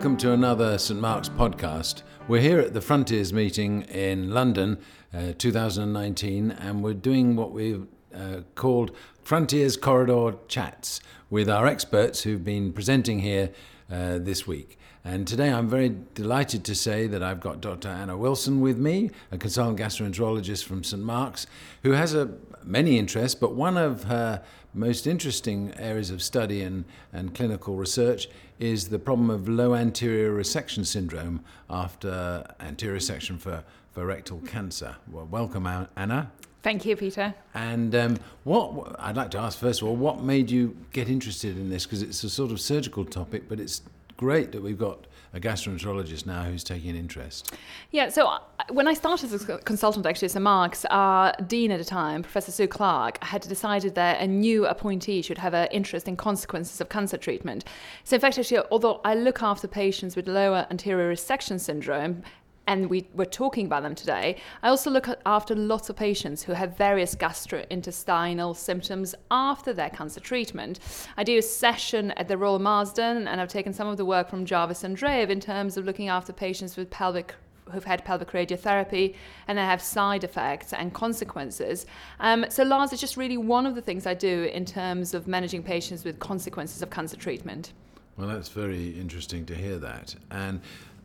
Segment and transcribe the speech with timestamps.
[0.00, 2.04] Welcome to another St Mark's podcast.
[2.26, 4.78] We're here at the Frontiers meeting in London,
[5.12, 12.22] uh, 2019, and we're doing what we've uh, called Frontiers Corridor Chats with our experts
[12.22, 13.50] who've been presenting here
[13.90, 14.78] uh, this week.
[15.04, 17.88] And today I'm very delighted to say that I've got Dr.
[17.88, 21.46] Ana Wilson with me, a consultant gastroenterologist from St Mark's,
[21.82, 22.30] who has a,
[22.62, 24.42] many interests, but one of her
[24.74, 30.32] most interesting areas of study and, and clinical research is the problem of low anterior
[30.32, 34.96] resection syndrome after anterior resection for, for rectal cancer.
[35.10, 36.30] Well, welcome, Ana.
[36.62, 37.34] Thank you, Peter.
[37.54, 41.56] And um, what I'd like to ask first of all, what made you get interested
[41.56, 41.86] in this?
[41.86, 43.80] Because it's a sort of surgical topic, but it's
[44.20, 47.54] great that we've got a gastroenterologist now who's taking an interest.
[47.90, 51.70] Yeah, so uh, when I started as a consultant actually at St Mark's, our dean
[51.70, 55.68] at the time, Professor Sue Clark, had decided that a new appointee should have an
[55.72, 57.64] interest in consequences of cancer treatment.
[58.04, 62.22] So in fact, actually, although I look after patients with lower anterior resection syndrome,
[62.66, 64.36] and we were talking about them today.
[64.62, 70.20] I also look after lots of patients who have various gastrointestinal symptoms after their cancer
[70.20, 70.78] treatment.
[71.16, 74.28] I do a session at the Royal Marsden, and I've taken some of the work
[74.28, 77.34] from Jervoise Andreyev in terms of looking after patients with pelvic
[77.72, 79.14] who've had pelvic radiotherapy
[79.48, 81.86] and they have side effects and consequences.
[82.18, 85.28] Um, so LARS is just really one of the things I do in terms of
[85.28, 87.72] managing patients with consequences of cancer treatment.
[88.16, 90.14] Well, that's very interesting to hear that.
[90.30, 90.60] And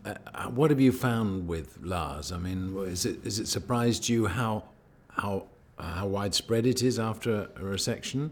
[0.06, 2.32] uh, uh, what have you found with LARS?
[2.32, 4.64] I mean, is it, is it surprised you how,
[5.10, 8.32] how, uh, how widespread it is after a resection?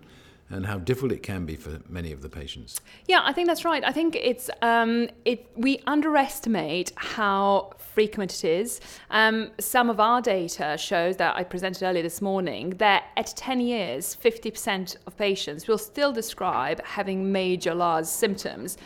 [0.49, 2.79] and how difficult it can be for many of the patients.
[3.07, 3.83] Yeah, I think that's right.
[3.83, 8.79] I think it's um, it we underestimate how frequent it is.
[9.09, 13.61] Um, some of our data shows that I presented earlier this morning that at 10
[13.61, 18.77] years, 50% of patients will still describe having major LARS symptoms.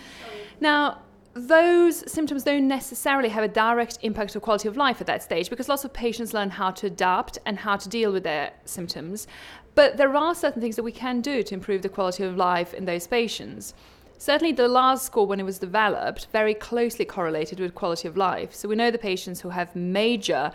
[0.59, 1.01] Now,
[1.37, 5.49] those symptoms don't necessarily have a direct impact on quality of life at that stage
[5.49, 9.27] because lots of patients learn how to adapt and how to deal with their symptoms.
[9.75, 12.73] But there are certain things that we can do to improve the quality of life
[12.73, 13.73] in those patients.
[14.17, 18.55] Certainly, the LARS score, when it was developed, very closely correlated with quality of life.
[18.55, 20.51] So we know the patients who have major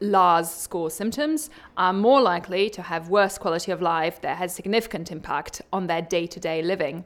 [0.00, 1.48] LARS score symptoms
[1.78, 6.02] are more likely to have worse quality of life that has significant impact on their
[6.02, 7.04] day to day living.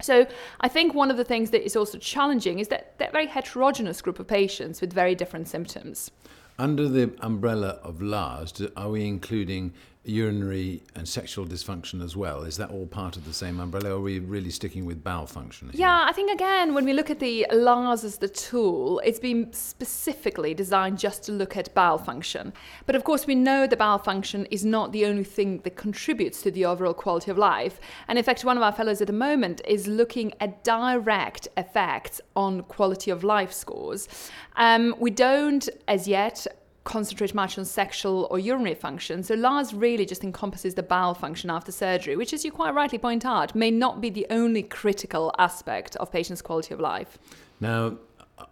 [0.00, 0.26] So
[0.60, 4.02] I think one of the things that is also challenging is that that very heterogeneous
[4.02, 6.10] group of patients with very different symptoms.
[6.58, 9.72] Under the umbrella of LARS, are we including
[10.04, 12.42] urinary and sexual dysfunction as well?
[12.42, 15.26] Is that all part of the same umbrella, or are we really sticking with bowel
[15.26, 15.70] function?
[15.70, 15.80] Here?
[15.80, 19.52] Yeah, I think again, when we look at the LARS as the tool, it's been
[19.52, 22.52] specifically designed just to look at bowel function.
[22.86, 26.42] But of course, we know the bowel function is not the only thing that contributes
[26.42, 27.80] to the overall quality of life.
[28.08, 32.20] And in fact, one of our fellows at the moment is looking at direct effects
[32.36, 34.08] on quality of life scores.
[34.56, 36.46] Um, we don't, as yet,
[36.84, 39.22] concentrate much on sexual or urinary function.
[39.22, 42.98] So LARS really just encompasses the bowel function after surgery, which, as you quite rightly
[42.98, 47.18] point out, may not be the only critical aspect of patients' quality of life.
[47.60, 47.96] Now,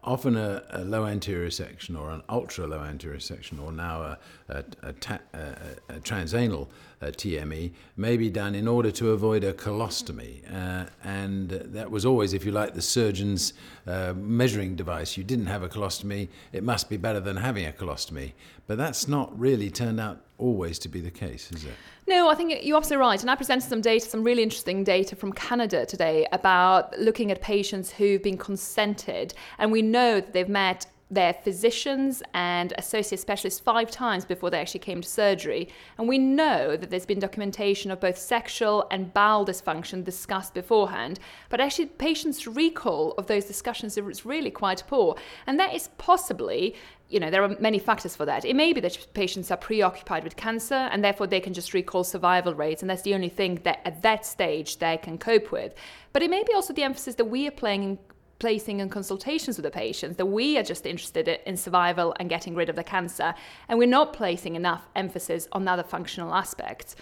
[0.05, 4.19] often a, a, low anterior section or an ultra low anterior section or now a,
[4.49, 6.69] a, a, ta- a transanal
[7.03, 10.43] uh, TME may be done in order to avoid a colostomy.
[10.53, 13.53] Uh, and that was always, if you like, the surgeon's
[13.87, 15.17] uh, measuring device.
[15.17, 18.33] You didn't have a colostomy, it must be better than having a colostomy.
[18.67, 21.75] But that's not really turned out always to be the case, is it?
[22.07, 23.21] No, I think you're absolutely right.
[23.21, 27.41] And I presented some data, some really interesting data from Canada today about looking at
[27.41, 29.35] patients who've been consented.
[29.59, 34.61] And we know that they've met their physicians and associate specialists five times before they
[34.61, 35.69] actually came to surgery.
[35.99, 41.21] And we know that there's been documentation of both sexual and bowel dysfunction discussed beforehand,
[41.51, 45.17] but actually patients' recall of those discussions is really quite poor.
[45.47, 46.75] And that is possibly
[47.09, 48.47] you know, there are many factors for that.
[48.47, 52.05] It may be that patients are preoccupied with cancer and therefore they can just recall
[52.05, 55.75] survival rates, and that's the only thing that at that stage they can cope with.
[56.15, 57.99] But it may be also the emphasis that we are playing
[58.43, 62.57] placing in consultations with the patients that we are just interested in survival and getting
[62.57, 63.33] rid of the cancer,
[63.69, 66.97] and we're not placing enough emphasis on other functional aspects.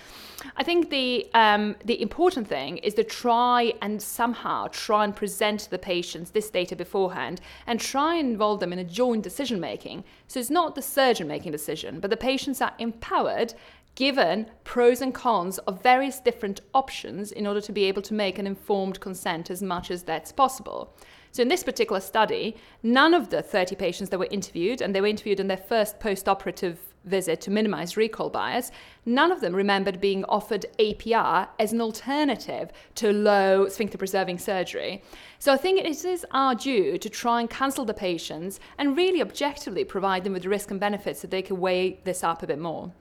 [0.61, 5.61] I think the um, the important thing is to try and somehow try and present
[5.61, 9.61] to the patients this data beforehand and try and involve them in a joint decision
[9.61, 10.05] making.
[10.29, 13.55] So it's not the surgeon making decision, but the patients are empowered
[13.95, 18.39] given pros and cons of various different options in order to be able to make
[18.39, 20.95] an informed consent as much as that's possible.
[21.33, 25.01] So in this particular study, none of the 30 patients that were interviewed, and they
[25.01, 28.71] were interviewed in their first post-operative visit to minimize recall bias,
[29.07, 35.03] none of them remembered being offered APR as an alternative to low sphincter preserving surgery.
[35.39, 39.23] So I think it is our due to try and counsel the patients and really
[39.23, 42.47] objectively provide them with the risk and benefits so they can weigh this up a
[42.47, 42.93] bit more.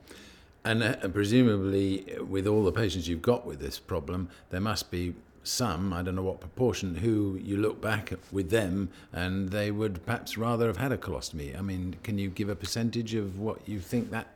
[0.64, 5.14] And uh, presumably, with all the patients you've got with this problem, there must be
[5.42, 10.04] some, I don't know what proportion, who you look back with them and they would
[10.04, 11.58] perhaps rather have had a colostomy.
[11.58, 14.28] I mean, can you give a percentage of what you think that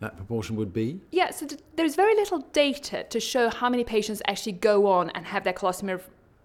[0.00, 1.00] that proportion would be?
[1.12, 1.46] Yeah, so
[1.76, 5.52] there's very little data to show how many patients actually go on and have their
[5.52, 6.00] colostomy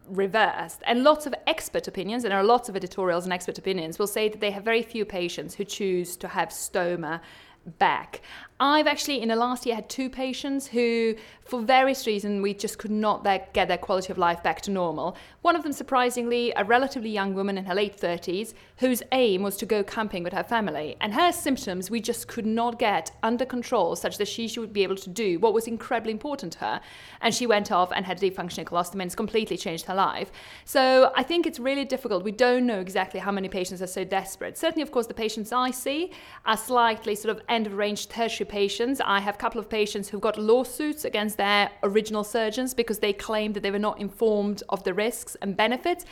[0.07, 0.81] reversed.
[0.85, 4.07] And lots of expert opinions, and there are lots of editorials and expert opinions, will
[4.07, 7.19] say that they have very few patients who choose to have stoma
[7.68, 8.22] back.
[8.60, 11.14] I've actually, in the last year, had two patients who,
[11.46, 13.24] for various reasons, we just could not
[13.54, 15.16] get their quality of life back to normal.
[15.44, 19.58] One of them, surprisingly, a relatively young woman in her late 30s, whose aim was
[19.58, 20.96] to go camping with her family.
[21.02, 24.81] And her symptoms we just could not get under control such that she should be
[24.81, 26.81] able to do what was incredibly important to her.
[27.22, 30.31] And she went off and had deep functioning colostomy and it's completely changed her life.
[30.66, 32.24] So I think it's really difficult.
[32.24, 34.58] We don't know exactly how many patients are so desperate.
[34.58, 36.12] Certainly, of course, the patients I see
[36.46, 39.01] are slightly sort of end of range tertiary patients.
[39.04, 43.13] I have a couple of patients who've got lawsuits against their original surgeons because they
[43.13, 46.06] claimed that they were not informed of the risks and benefits.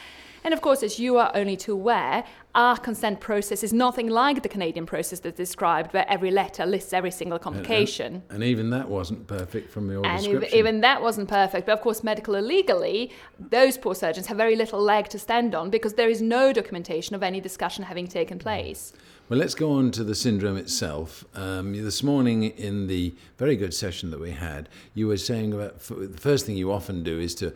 [0.43, 4.43] And of course, as you are only too aware, our consent process is nothing like
[4.43, 8.13] the Canadian process that's described, where every letter lists every single complication.
[8.13, 10.59] And, and, and even that wasn't perfect from your and description.
[10.59, 11.65] even that wasn't perfect.
[11.67, 15.69] But of course, medical illegally, those poor surgeons have very little leg to stand on
[15.69, 18.43] because there is no documentation of any discussion having taken mm.
[18.47, 18.93] place.
[19.27, 21.25] Well, let's go on to the syndrome itself.
[21.33, 25.79] Um, this morning, in the very good session that we had, you were saying about
[25.79, 27.51] the first thing you often do is to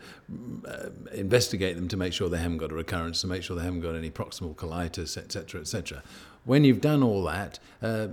[0.66, 3.62] uh, investigate them to make sure they haven't got a recurrence, to make sure they
[3.62, 6.02] haven't got any proximal colitis, etc., etc.
[6.44, 8.08] When you've done all that, uh,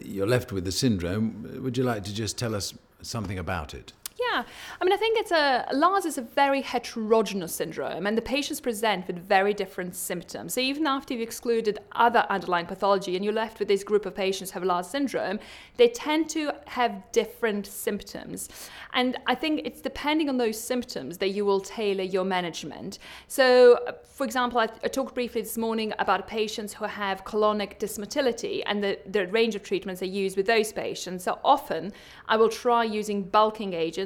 [0.00, 1.60] you're left with the syndrome.
[1.62, 2.72] Would you like to just tell us
[3.02, 3.92] something about it?
[4.18, 4.44] Yeah,
[4.80, 8.60] I mean, I think it's a LARS is a very heterogeneous syndrome, and the patients
[8.60, 10.54] present with very different symptoms.
[10.54, 14.14] So even after you've excluded other underlying pathology, and you're left with this group of
[14.14, 15.38] patients who have LARS syndrome,
[15.76, 18.48] they tend to have different symptoms,
[18.92, 22.98] and I think it's depending on those symptoms that you will tailor your management.
[23.28, 28.62] So, for example, I, I talked briefly this morning about patients who have colonic dysmotility
[28.66, 31.24] and the, the range of treatments they use with those patients.
[31.24, 31.92] So often,
[32.28, 34.01] I will try using bulking agents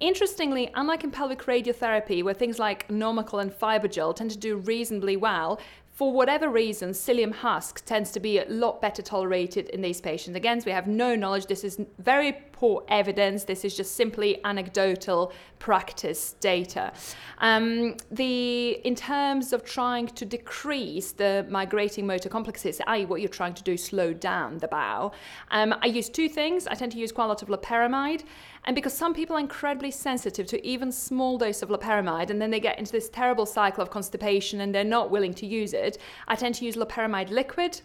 [0.00, 5.18] Interestingly, unlike in pelvic radiotherapy, where things like Normacol and Fybogel tend to do reasonably
[5.18, 5.60] well,
[6.00, 10.34] for whatever reason, psyllium husk tends to be a lot better tolerated in these patients.
[10.34, 11.44] Again, we have no knowledge.
[11.44, 13.44] This is very poor evidence.
[13.44, 16.94] This is just simply anecdotal practice data.
[17.36, 23.28] Um, the in terms of trying to decrease the migrating motor complexes, i.e., what you're
[23.28, 25.14] trying to do, slow down the bowel.
[25.50, 26.66] Um, I use two things.
[26.66, 28.22] I tend to use quite a lot of loperamide.
[28.64, 32.50] And because some people are incredibly sensitive to even small dose of loperamide, and then
[32.50, 35.98] they get into this terrible cycle of constipation and they're not willing to use it,
[36.28, 37.80] I tend to use loperamide liquid.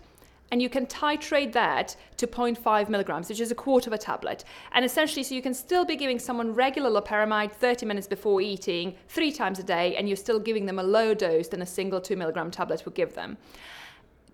[0.52, 4.44] And you can titrate that to 0.5 milligrams, which is a quarter of a tablet.
[4.74, 8.96] And essentially, so you can still be giving someone regular loperamide 30 minutes before eating,
[9.08, 12.00] three times a day, and you're still giving them a lower dose than a single
[12.00, 13.38] 2 milligram tablet would give them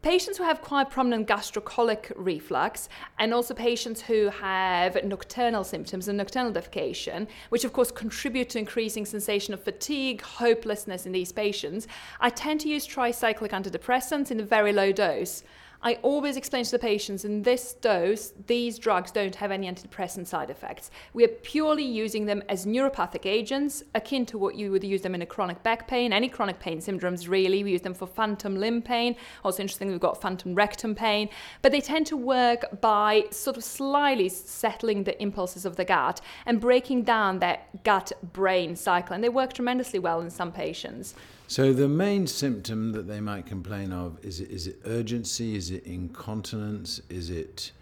[0.02, 2.90] patients who have quite prominent gastrocolic reflex
[3.20, 8.60] and also patients who have nocturnal symptoms and nocturnal defecation, which of course contribute to
[8.60, 11.88] increasing sensation of fatigue, hopelessness in these patients,
[12.20, 15.44] I tend to use tricyclic antidepressants in a very low dose.
[15.84, 20.28] I always explain to the patients in this dose, these drugs don't have any antidepressant
[20.28, 20.92] side effects.
[21.14, 25.16] We are purely using them as neuropathic agents, akin to what you would use them
[25.16, 27.64] in a chronic back pain, any chronic pain syndromes, really.
[27.64, 29.16] We use them for phantom limb pain.
[29.44, 31.30] Also, interestingly, we've got phantom rectum pain.
[31.64, 36.22] But they tend to work by sort of slightly settling the impulses of the gut
[36.46, 39.16] and breaking down that gut brain cycle.
[39.16, 41.16] And they work tremendously well in some patients.
[41.52, 45.58] So the main symptom that they might complain of is it, is it urgency?
[45.58, 47.02] Is it incontinence?
[47.10, 47.74] Is it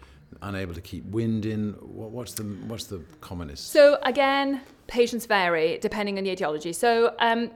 [0.42, 1.74] unable to keep wind in?
[1.74, 3.70] What, what's the what's the commonest?
[3.70, 6.72] So again, patients vary depending on the etiology.
[6.72, 7.52] So um,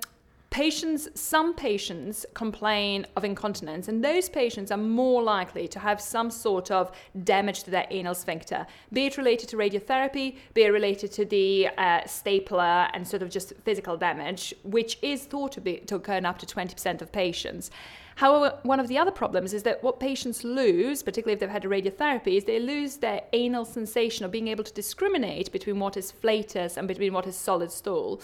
[0.54, 6.30] Patients, some patients complain of incontinence, and those patients are more likely to have some
[6.30, 6.92] sort of
[7.25, 11.70] damage to their anal sphincter, be it related to radiotherapy, be it related to the
[11.76, 16.18] uh, stapler and sort of just physical damage, which is thought to, be, to occur
[16.18, 17.73] in up to 20% of patients.
[18.14, 21.64] However, one of the other problems is that what patients lose, particularly if they've had
[21.64, 25.96] a radiotherapy, is they lose their anal sensation of being able to discriminate between what
[25.96, 28.20] is flatus and between what is solid stool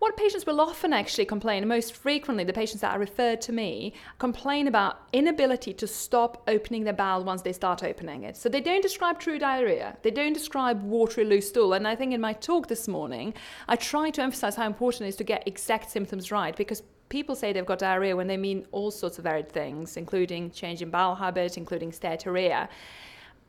[0.00, 3.92] what patients will often actually complain, most frequently, the patients that are referred to me
[4.18, 8.34] complain about inability to stop opening their bowel once they start opening it.
[8.34, 11.74] So they don't describe true diarrhea, they don't describe watery loose stool.
[11.74, 13.34] And I think in my talk this morning,
[13.68, 17.34] I try to emphasize how important it is to get exact symptoms right because people
[17.34, 20.88] say they've got diarrhea when they mean all sorts of varied things, including change in
[20.88, 22.68] bowel habit, including steatorrhea.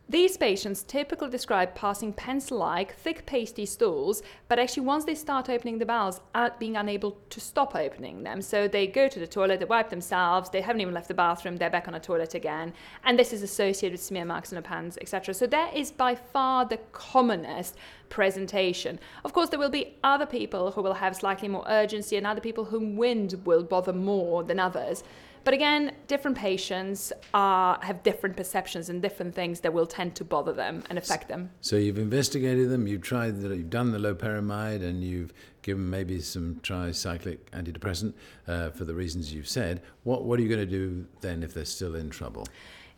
[0.09, 5.49] These patients typically describe passing pencil like, thick, pasty stools, but actually, once they start
[5.49, 8.41] opening the bowels, are uh, being unable to stop opening them.
[8.41, 11.55] So they go to the toilet, they wipe themselves, they haven't even left the bathroom,
[11.55, 12.73] they're back on the toilet again.
[13.05, 15.33] And this is associated with smear marks on the pants, etc.
[15.33, 17.77] So that is by far the commonest
[18.09, 18.99] presentation.
[19.23, 22.41] Of course, there will be other people who will have slightly more urgency and other
[22.41, 25.05] people whom wind will bother more than others.
[25.43, 30.23] But again, different patients are, have different perceptions and different things that will tend to
[30.23, 31.49] bother them and affect them.
[31.61, 35.33] So you've investigated them, you've tried, the, you've done the loperamide, and you've
[35.63, 38.13] given maybe some tricyclic antidepressant
[38.47, 39.81] uh, for the reasons you've said.
[40.03, 42.47] What what are you going to do then if they're still in trouble?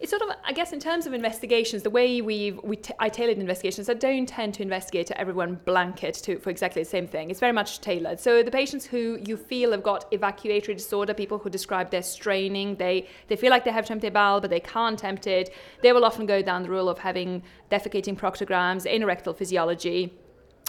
[0.03, 3.07] It's sort of I guess in terms of investigations, the way we we t- I
[3.07, 7.31] tailored investigations, I don't tend to investigate everyone blanket to for exactly the same thing.
[7.31, 8.19] It's very much tailored.
[8.19, 12.75] So the patients who you feel have got evacuatory disorder, people who describe their straining,
[12.75, 15.53] they they feel like they have to empty bowel but they can't empty it.
[15.81, 17.41] They will often go down the rule of having
[17.71, 20.13] defecating proctograms, anorectal physiology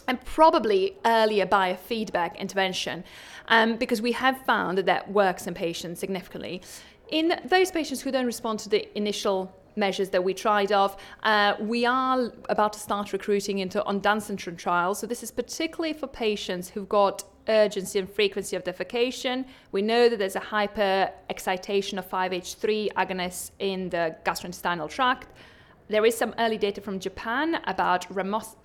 [0.07, 3.03] and probably earlier biofeedback intervention
[3.49, 6.63] um, because we have found that that works in patients significantly.
[7.09, 10.97] In those patients who don't respond to the initial measures that we tried of.
[11.23, 14.99] Uh, we are about to start recruiting into ondansetron trials.
[14.99, 19.45] So this is particularly for patients who've got urgency and frequency of defecation.
[19.73, 25.29] We know that there's a hyper excitation of 5H3 agonists in the gastrointestinal tract
[25.89, 28.57] there is some early data from Japan about ramos-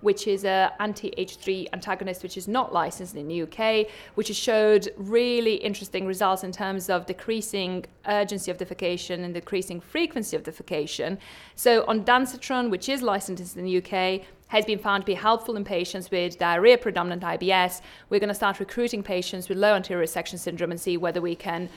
[0.00, 3.86] which is an anti-H3 antagonist, which is not licensed in the UK,
[4.16, 9.80] which has showed really interesting results in terms of decreasing urgency of defecation and decreasing
[9.80, 11.16] frequency of defecation.
[11.54, 15.56] So on ondansetron, which is licensed in the UK, has been found to be helpful
[15.56, 17.82] in patients with diarrhea predominant IBS.
[18.08, 21.36] We're going to start recruiting patients with low anterior resection syndrome and see whether we
[21.36, 21.68] can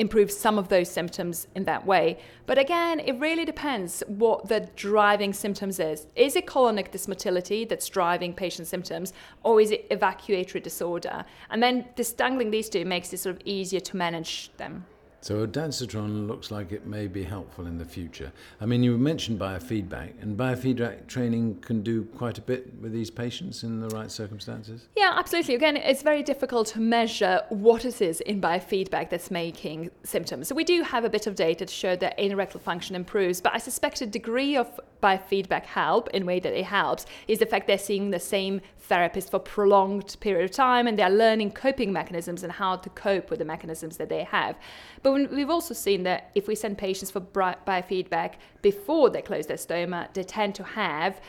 [0.00, 2.18] improve some of those symptoms in that way.
[2.46, 6.06] But again, it really depends what the driving symptoms is.
[6.16, 11.24] Is it colonic dysmotility that's driving patient symptoms, or is it evacuatory disorder?
[11.50, 14.86] And then disangling these two makes it sort of easier to manage them.
[15.22, 18.32] So ondansetron looks like it may be helpful in the future.
[18.58, 23.10] I mean, you mentioned biofeedback, and biofeedback training can do quite a bit with these
[23.10, 24.88] patients in the right circumstances.
[24.96, 25.56] Yeah, absolutely.
[25.56, 30.48] Again, it's very difficult to measure what it is in biofeedback that's making symptoms.
[30.48, 33.54] So we do have a bit of data to show that anorectal function improves, but
[33.54, 37.46] I suspect a degree of biofeedback help in a way that it helps is the
[37.46, 41.92] fact they're seeing the same therapist for prolonged period of time and they're learning coping
[41.92, 44.56] mechanisms and how to cope with the mechanisms that they have.
[45.02, 49.56] But we've also seen that if we send patients for biofeedback before they close their
[49.56, 51.20] stoma, they tend to have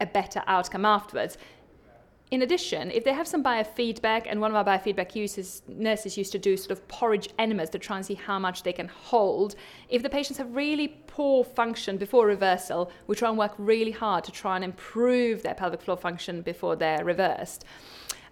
[0.00, 1.38] a better outcome afterwards.
[2.30, 6.30] In addition, if they have some biofeedback, and one of our biofeedback uses, nurses used
[6.32, 9.56] to do sort of porridge enemas to try and see how much they can hold.
[9.88, 14.22] If the patients have really poor function before reversal, we try and work really hard
[14.24, 17.64] to try and improve their pelvic floor function before they're reversed.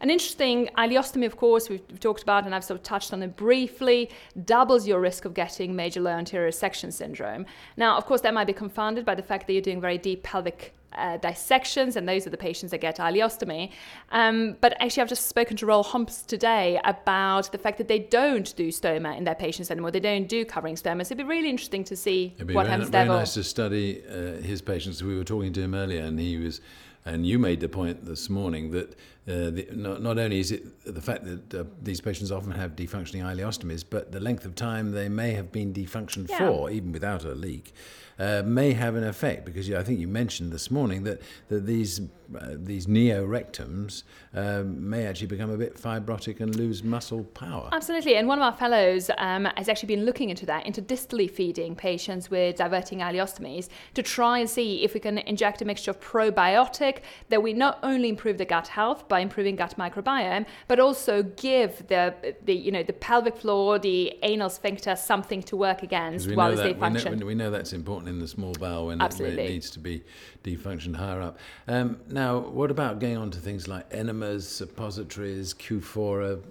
[0.00, 3.23] An interesting ileostomy, of course, we've, we've, talked about and I've sort of touched on
[3.23, 4.11] it briefly,
[4.45, 7.47] doubles your risk of getting major low anterior section syndrome.
[7.76, 10.23] Now, of course, that might be confounded by the fact that you're doing very deep
[10.23, 13.71] pelvic uh, dissections, and those are the patients that get ileostomy.
[14.11, 17.99] Um, but actually, I've just spoken to Roel Hompes today about the fact that they
[17.99, 19.90] don't do stoma in their patients anymore.
[19.90, 21.05] They don't do covering stoma.
[21.05, 23.17] So it'd be really interesting to see it'd be what very, happens very there.
[23.19, 25.02] nice to study uh, his patients.
[25.02, 26.61] We were talking to him earlier, and he was
[27.09, 28.95] and you made the point this morning that
[29.28, 32.75] uh, the, not, not, only is it the fact that uh, these patients often have
[32.75, 36.38] defunctioning ileostomies, but the length of time they may have been defunctioned yeah.
[36.38, 37.75] for, even without a leak,
[38.18, 39.44] uh, may have an effect.
[39.44, 42.00] Because I think you mentioned this morning that, that these
[42.35, 44.02] uh, these neorectums
[44.35, 47.70] um, may actually become a bit fibrotic and lose muscle power.
[47.73, 51.30] Absolutely, and one of our fellows um, has actually been looking into that, into distally
[51.30, 55.90] feeding patients with diverting ileostomies to try and see if we can inject a mixture
[55.90, 56.99] of probiotic
[57.30, 61.87] that we not only improve the gut health by improving gut microbiome, but also give
[61.88, 62.02] the
[62.44, 66.75] the you know the pelvic floor, the anal sphincter something to work against while they
[66.75, 67.12] function.
[67.12, 69.70] We know, we know, that's important in the small bowel when it, when it, needs
[69.70, 70.04] to be
[70.44, 71.38] defunctioned higher up.
[71.66, 76.42] Um, now, what about going on to things like enemas, suppositories, Q4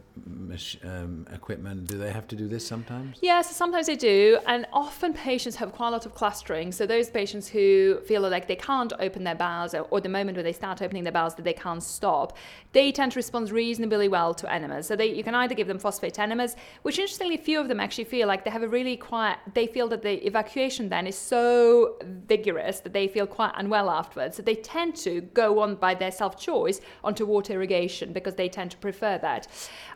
[0.83, 1.87] um, equipment?
[1.87, 3.17] Do they have to do this sometimes?
[3.21, 4.39] Yes, sometimes they do.
[4.45, 6.71] And often patients have quite a lot of clustering.
[6.71, 10.37] So those patients who feel like they can't open their bowels or, or the moment
[10.37, 12.37] when they start opening their bowels that they can't stop,
[12.73, 14.87] they tend to respond reasonably well to enemas.
[14.87, 18.05] So they, you can either give them phosphate enemas, which interestingly, few of them actually
[18.05, 21.97] feel like they have a really quite, they feel that the evacuation then is so
[22.27, 24.37] vigorous that they feel quite unwell afterwards.
[24.37, 28.49] So they tend to go on by their self choice onto water irrigation because they
[28.49, 29.47] tend to prefer that.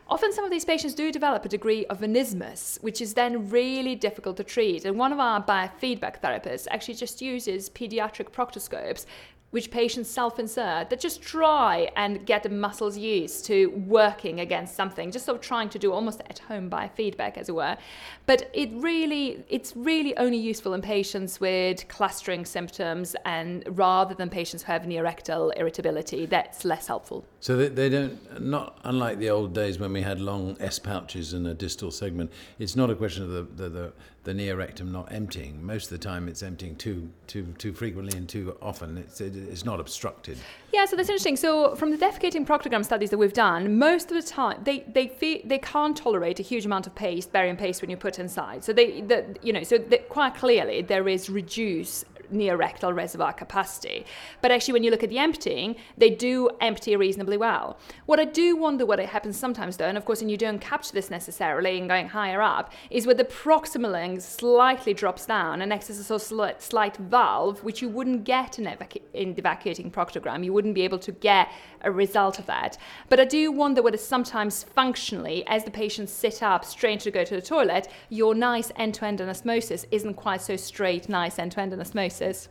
[0.08, 3.94] Often, some of these patients do develop a degree of anismus, which is then really
[3.94, 4.84] difficult to treat.
[4.84, 9.06] And one of our biofeedback therapists actually just uses pediatric proctoscopes
[9.52, 14.74] which patients self insert that just try and get the muscles used to working against
[14.74, 17.76] something, just sort of trying to do almost at home biofeedback, as it were.
[18.24, 24.30] But it really, it's really only useful in patients with clustering symptoms and rather than
[24.30, 27.24] patients who have neorectal irritability, that's less helpful.
[27.40, 31.32] So they, they don't, not unlike the old days when we had long S pouches
[31.32, 33.92] and a distal segment, it's not a question of the, the, the,
[34.24, 35.64] the neorectum not emptying.
[35.64, 38.98] Most of the time it's emptying too, too, too frequently and too often.
[38.98, 40.38] It's, it, it's not obstructed.
[40.72, 41.36] Yeah, so that's interesting.
[41.36, 45.42] So from the defecating proctogram studies that we've done, most of the time they they
[45.44, 48.64] they can't tolerate a huge amount of paste, barium paste, when you put inside.
[48.64, 54.04] So they, the, you know, so quite clearly there is reduced neorectal reservoir capacity.
[54.40, 57.78] But actually, when you look at the emptying, they do empty reasonably well.
[58.06, 60.60] What I do wonder what it happens sometimes, though, and of course, and you don't
[60.60, 65.62] capture this necessarily in going higher up, is where the proximal length slightly drops down
[65.62, 68.66] and acts a slight, slight valve, which you wouldn't get in,
[69.14, 70.44] in evacuating proctogram.
[70.44, 71.50] You wouldn't be able to get
[71.82, 72.78] a result of that.
[73.08, 77.24] But I do wonder whether sometimes functionally, as the patients sit up straight to go
[77.24, 81.52] to the toilet, your nice end to end anastomosis isn't quite so straight, nice end
[81.52, 81.60] to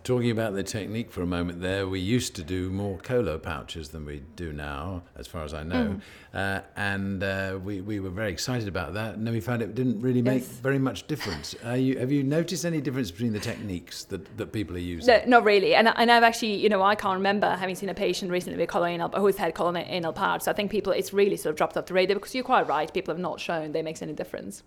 [0.04, 3.90] Talking about the technique for a moment there, we used to do more colo pouches
[3.90, 6.00] than we do now, as far as I know.
[6.00, 6.02] Mm.
[6.34, 9.16] Uh, and uh, we, we were very excited about that.
[9.16, 10.52] And then we found it didn't really make yes.
[10.52, 11.56] very much difference.
[11.76, 15.08] You, have you noticed any difference between the techniques that, that people are using?
[15.08, 15.76] No, not really.
[15.76, 18.70] And, and I've actually, you know, I can't remember having seen a patient recently with
[18.70, 20.44] coloanal who's had coloanal pouch.
[20.44, 22.68] So I think people, it's really sort of dropped off the radar because you're quite
[22.68, 22.92] right.
[22.94, 24.64] People have not shown that it makes any difference.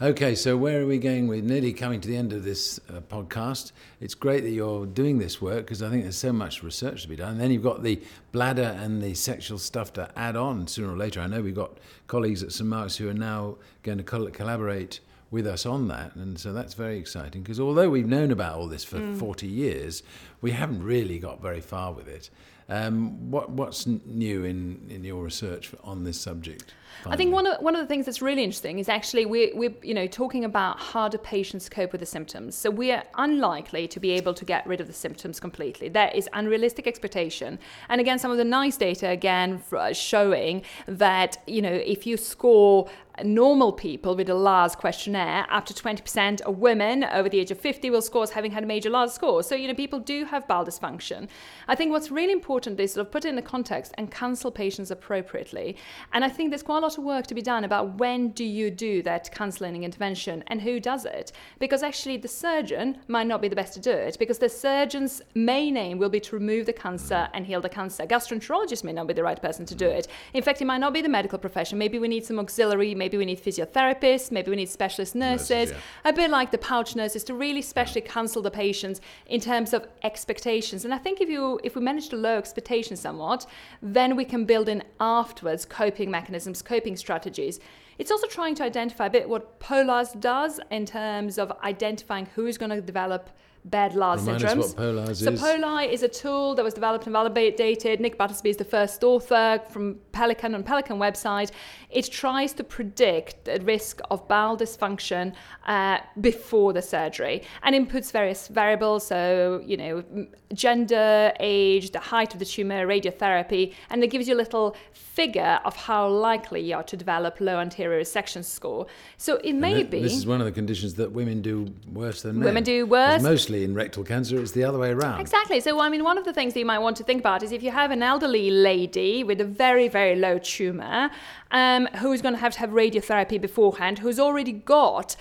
[0.00, 1.26] Okay, so where are we going?
[1.26, 3.72] We're nearly coming to the end of this uh, podcast.
[4.00, 7.08] It's great that you're doing this work because I think there's so much research to
[7.08, 7.32] be done.
[7.32, 10.96] And then you've got the bladder and the sexual stuff to add on sooner or
[10.96, 11.20] later.
[11.20, 15.00] I know we've got colleagues at St Mark's who are now going to collaborate
[15.30, 16.14] with us on that.
[16.14, 19.18] And so that's very exciting because although we've known about all this for mm.
[19.18, 20.02] 40 years,
[20.40, 22.30] we haven't really got very far with it.
[22.68, 26.74] Um, what, what's new in, in your research on this subject?
[27.02, 27.14] Finally?
[27.14, 29.74] I think one of, one of the things that's really interesting is actually we're, we're
[29.82, 32.54] you know talking about how do patients cope with the symptoms.
[32.54, 35.88] So we are unlikely to be able to get rid of the symptoms completely.
[35.88, 37.58] That is unrealistic expectation.
[37.88, 42.88] And again, some of the nice data again showing that you know if you score
[43.24, 47.58] normal people with a LARS questionnaire, up to 20% of women over the age of
[47.58, 49.42] 50 will score as having had a major LARS score.
[49.42, 51.28] So, you know, people do have bowel dysfunction.
[51.68, 54.50] I think what's really important is sort of put it in the context and counsel
[54.50, 55.76] patients appropriately.
[56.12, 58.44] And I think there's quite a lot of work to be done about when do
[58.44, 61.32] you do that counseling intervention and who does it.
[61.58, 65.22] Because actually the surgeon might not be the best to do it because the surgeon's
[65.34, 68.06] main aim will be to remove the cancer and heal the cancer.
[68.06, 70.08] Gastroenterologist may not be the right person to do it.
[70.34, 71.78] In fact, it might not be the medical profession.
[71.78, 75.70] Maybe we need some auxiliary, maybe we need physiotherapists, maybe we need specialist nurses, nurses
[75.70, 76.10] yeah.
[76.10, 79.86] a bit like the pouch nurses to really specially counsel the patients in terms of
[80.02, 80.84] expectations.
[80.84, 83.46] And I think if you if we manage to lower expectations somewhat,
[83.82, 87.60] then we can build in afterwards coping mechanisms, coping strategies.
[87.98, 92.58] It's also trying to identify a bit what POLARS does in terms of identifying who's
[92.58, 93.30] going to develop
[93.66, 94.58] bad LARS syndromes.
[94.58, 98.00] Us what POLARS so POLAR is a tool that was developed and validated.
[98.00, 101.50] Nick Battersby is the first author from Pelican on Pelican website.
[101.90, 105.34] It tries to predict the risk of bowel dysfunction
[105.66, 110.04] uh, before the surgery and inputs various variables, so you know
[110.52, 115.60] gender, age, the height of the tumor, radiotherapy, and it gives you a little figure
[115.64, 118.86] of how likely you are to develop low anterior resection score.
[119.16, 120.02] So it may th- be.
[120.02, 122.44] This is one of the conditions that women do worse than men.
[122.44, 123.22] Women do worse.
[123.22, 125.20] Mostly in rectal cancer, it's the other way around.
[125.20, 125.60] Exactly.
[125.60, 127.52] So I mean, one of the things that you might want to think about is
[127.52, 131.10] if you have an elderly lady with a very very low tumor
[131.50, 135.16] um, who's going to have to have radiotherapy beforehand, who's already got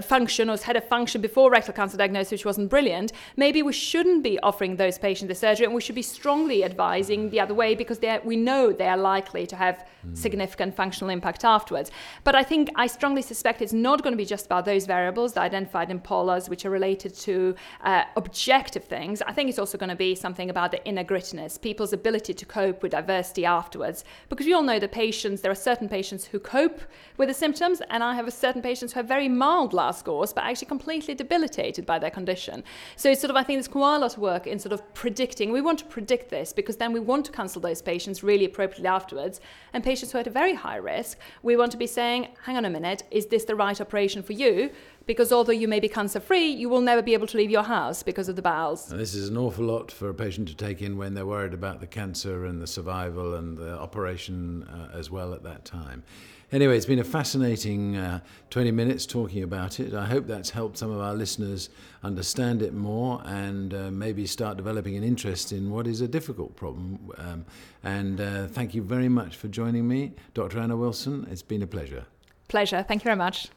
[0.00, 3.72] function or has had a function before rectal cancer diagnosis which wasn't brilliant, maybe we
[3.72, 7.54] shouldn't be offering those patients the surgery and we should be strongly advising the other
[7.54, 10.16] way because we know they are likely to have mm.
[10.16, 11.90] significant functional impact afterwards.
[12.24, 15.32] But I think I strongly suspect it's not going to be just about those variables
[15.34, 19.22] that identified in POLARS which are related to uh, objective things.
[19.22, 22.46] I think it's also going to be something about the inner grittiness, people's ability to
[22.46, 24.04] cope with diversity afterwards.
[24.28, 26.80] Because we all know the patients, there are certain patients who cope
[27.16, 30.68] with the symptoms and I have certain patients who have very mild scores, but actually
[30.68, 32.62] completely debilitated by their condition.
[32.94, 34.94] So it's sort of, I think there's quite a lot of work in sort of
[34.94, 35.50] predicting.
[35.50, 38.86] We want to predict this because then we want to counsel those patients really appropriately
[38.86, 39.40] afterwards.
[39.72, 42.56] And patients who are at a very high risk, we want to be saying, hang
[42.56, 44.70] on a minute, is this the right operation for you?
[45.06, 47.64] Because although you may be cancer free, you will never be able to leave your
[47.64, 48.90] house because of the bowels.
[48.90, 51.54] And this is an awful lot for a patient to take in when they're worried
[51.54, 56.04] about the cancer and the survival and the operation uh, as well at that time.
[56.52, 59.94] Anyway, it's been a fascinating uh, 20 minutes talking about it.
[59.94, 61.70] I hope that's helped some of our listeners
[62.02, 66.54] understand it more and uh, maybe start developing an interest in what is a difficult
[66.54, 66.98] problem.
[67.16, 67.46] Um,
[67.82, 70.58] and uh, thank you very much for joining me, Dr.
[70.58, 71.26] Ana Wilson.
[71.30, 72.04] It's been a pleasure.
[72.48, 72.84] Pleasure.
[72.86, 73.48] Thank you very much.